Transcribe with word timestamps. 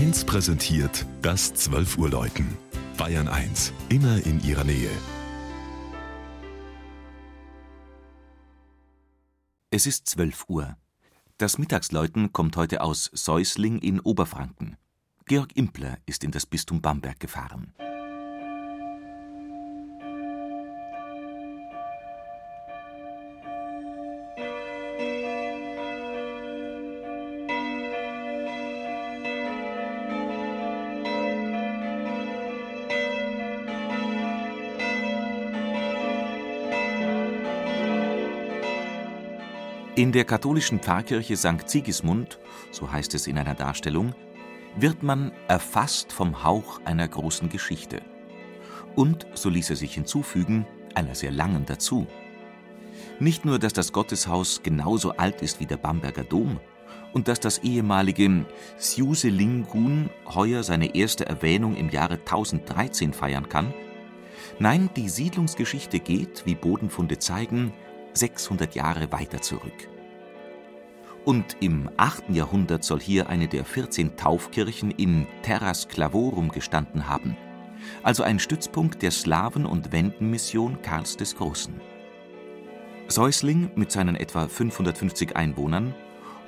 1 0.00 0.24
präsentiert 0.24 1.04
das 1.20 1.52
12 1.52 1.98
Uhr 1.98 2.08
Läuten. 2.08 2.56
Bayern 2.96 3.28
1, 3.28 3.70
immer 3.90 4.24
in 4.24 4.42
ihrer 4.42 4.64
Nähe. 4.64 4.88
Es 9.70 9.84
ist 9.84 10.08
12 10.08 10.46
Uhr. 10.48 10.78
Das 11.36 11.58
Mittagsläuten 11.58 12.32
kommt 12.32 12.56
heute 12.56 12.80
aus 12.80 13.10
Säusling 13.12 13.78
in 13.80 14.00
Oberfranken. 14.00 14.78
Georg 15.26 15.54
Impler 15.54 15.98
ist 16.06 16.24
in 16.24 16.30
das 16.30 16.46
Bistum 16.46 16.80
Bamberg 16.80 17.20
gefahren. 17.20 17.74
In 40.00 40.12
der 40.12 40.24
katholischen 40.24 40.80
Pfarrkirche 40.80 41.36
St. 41.36 41.68
Sigismund, 41.68 42.38
so 42.70 42.90
heißt 42.90 43.12
es 43.12 43.26
in 43.26 43.36
einer 43.36 43.54
Darstellung, 43.54 44.14
wird 44.74 45.02
man 45.02 45.30
erfasst 45.46 46.10
vom 46.10 46.42
Hauch 46.42 46.80
einer 46.86 47.06
großen 47.06 47.50
Geschichte. 47.50 48.00
Und, 48.96 49.26
so 49.34 49.50
ließ 49.50 49.68
er 49.68 49.76
sich 49.76 49.92
hinzufügen, 49.92 50.66
einer 50.94 51.14
sehr 51.14 51.30
langen 51.30 51.66
dazu. 51.66 52.06
Nicht 53.18 53.44
nur, 53.44 53.58
dass 53.58 53.74
das 53.74 53.92
Gotteshaus 53.92 54.62
genauso 54.62 55.18
alt 55.18 55.42
ist 55.42 55.60
wie 55.60 55.66
der 55.66 55.76
Bamberger 55.76 56.24
Dom 56.24 56.60
und 57.12 57.28
dass 57.28 57.38
das 57.38 57.58
ehemalige 57.58 58.46
Siuselingun 58.78 60.08
heuer 60.34 60.62
seine 60.62 60.94
erste 60.94 61.26
Erwähnung 61.26 61.76
im 61.76 61.90
Jahre 61.90 62.14
1013 62.14 63.12
feiern 63.12 63.50
kann, 63.50 63.74
nein, 64.58 64.88
die 64.96 65.10
Siedlungsgeschichte 65.10 66.00
geht, 66.00 66.46
wie 66.46 66.54
Bodenfunde 66.54 67.18
zeigen, 67.18 67.74
600 68.14 68.74
Jahre 68.74 69.12
weiter 69.12 69.40
zurück. 69.40 69.88
Und 71.24 71.56
im 71.60 71.90
8. 71.96 72.30
Jahrhundert 72.30 72.82
soll 72.82 73.00
hier 73.00 73.28
eine 73.28 73.46
der 73.46 73.64
14 73.64 74.16
Taufkirchen 74.16 74.90
in 74.90 75.26
Terra 75.42 75.74
Sclavorum 75.74 76.50
gestanden 76.50 77.08
haben, 77.08 77.36
also 78.02 78.22
ein 78.22 78.38
Stützpunkt 78.38 79.02
der 79.02 79.10
Slawen- 79.10 79.66
und 79.66 79.92
Wendenmission 79.92 80.80
Karls 80.82 81.16
des 81.16 81.36
Großen. 81.36 81.80
Säusling 83.08 83.70
mit 83.74 83.90
seinen 83.90 84.16
etwa 84.16 84.48
550 84.48 85.36
Einwohnern, 85.36 85.94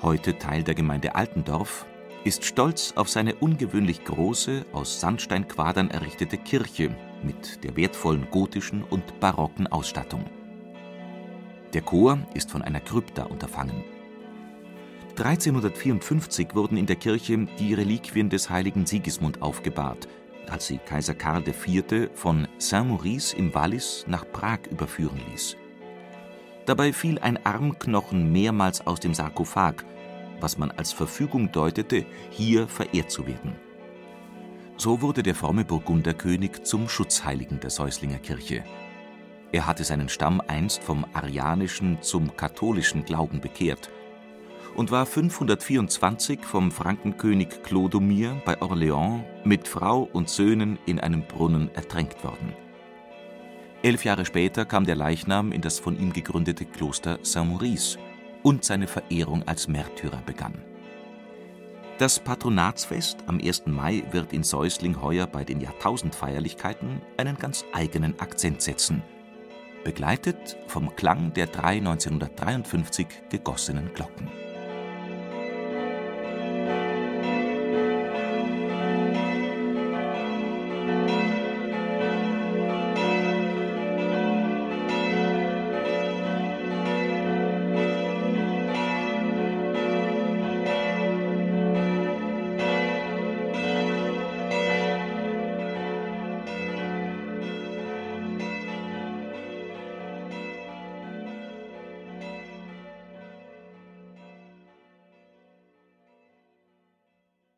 heute 0.00 0.38
Teil 0.38 0.62
der 0.62 0.74
Gemeinde 0.74 1.14
Altendorf, 1.14 1.86
ist 2.24 2.44
stolz 2.44 2.92
auf 2.97 3.08
seine 3.08 3.34
ungewöhnlich 3.34 4.04
große, 4.04 4.64
aus 4.72 5.00
Sandsteinquadern 5.00 5.91
errichtete 5.91 6.38
Kirche 6.38 6.94
mit 7.22 7.64
der 7.64 7.76
wertvollen 7.76 8.28
gotischen 8.30 8.84
und 8.84 9.19
barocken 9.19 9.66
Ausstattung. 9.66 10.24
Der 11.73 11.83
Chor 11.83 12.19
ist 12.34 12.51
von 12.51 12.61
einer 12.61 12.81
Krypta 12.81 13.25
unterfangen. 13.25 13.84
1354 15.17 16.55
wurden 16.55 16.77
in 16.77 16.87
der 16.87 16.97
Kirche 16.97 17.47
die 17.59 17.73
Reliquien 17.73 18.28
des 18.28 18.51
heiligen 18.51 18.84
Sigismund 18.84 19.41
aufgebahrt, 19.41 20.09
als 20.48 20.67
sie 20.67 20.78
Kaiser 20.78 21.15
Karl 21.15 21.43
IV. 21.47 22.11
von 22.15 22.47
Saint-Maurice 22.59 23.37
im 23.37 23.55
Wallis 23.55 24.05
nach 24.06 24.31
Prag 24.31 24.61
überführen 24.70 25.20
ließ. 25.31 25.56
Dabei 26.67 26.93
fiel 26.93 27.19
ein 27.19 27.45
Armknochen 27.45 28.31
mehrmals 28.33 28.87
aus 28.87 29.00
dem 29.00 29.15
Sarkophag, 29.15 29.84
was 30.41 30.59
man 30.59 30.70
als 30.73 30.93
Verfügung 30.93 31.53
deutete, 31.53 32.05
hier 32.31 32.69
verehrt 32.69 33.11
zu 33.11 33.27
werden. 33.27 33.56
So 34.77 35.00
wurde 35.00 35.23
der 35.23 35.34
fromme 35.34 35.65
Burgunderkönig 35.65 36.65
zum 36.65 36.89
Schutzheiligen 36.89 37.61
der 37.61 37.70
Säuslinger 37.70 38.19
Kirche. 38.19 38.65
Er 39.52 39.66
hatte 39.66 39.84
seinen 39.84 40.08
Stamm 40.08 40.40
einst 40.40 40.82
vom 40.82 41.04
arianischen 41.12 42.00
zum 42.00 42.34
katholischen 42.36 43.04
Glauben 43.04 43.42
bekehrt 43.42 43.90
und 44.74 44.90
war 44.90 45.04
524 45.04 46.40
vom 46.42 46.72
Frankenkönig 46.72 47.62
Clodomir 47.62 48.40
bei 48.46 48.60
Orléans 48.62 49.24
mit 49.44 49.68
Frau 49.68 50.08
und 50.10 50.30
Söhnen 50.30 50.78
in 50.86 50.98
einem 50.98 51.22
Brunnen 51.26 51.70
ertränkt 51.74 52.24
worden. 52.24 52.54
Elf 53.82 54.04
Jahre 54.04 54.24
später 54.24 54.64
kam 54.64 54.86
der 54.86 54.96
Leichnam 54.96 55.52
in 55.52 55.60
das 55.60 55.78
von 55.78 56.00
ihm 56.00 56.14
gegründete 56.14 56.64
Kloster 56.64 57.19
Saint-Maurice 57.22 57.98
und 58.42 58.64
seine 58.64 58.86
Verehrung 58.86 59.46
als 59.46 59.69
Märtyrer 59.69 60.22
begann. 60.24 60.54
Das 61.98 62.19
Patronatsfest 62.19 63.19
am 63.26 63.38
1. 63.38 63.66
Mai 63.66 64.02
wird 64.12 64.32
in 64.32 64.44
Säusling 64.44 65.02
heuer 65.02 65.26
bei 65.26 65.44
den 65.44 65.60
Jahrtausendfeierlichkeiten 65.60 67.02
einen 67.19 67.36
ganz 67.36 67.66
eigenen 67.74 68.19
Akzent 68.19 68.62
setzen– 68.62 69.02
begleitet 69.84 70.56
vom 70.66 70.94
Klang 70.97 71.32
der 71.34 71.47
drei 71.47 71.76
1953 71.76 73.06
gegossenen 73.31 73.93
Glocken 73.94 74.41